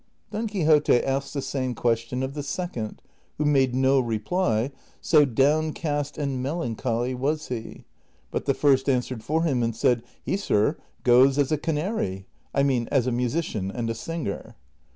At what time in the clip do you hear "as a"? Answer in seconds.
11.37-11.57, 12.91-13.11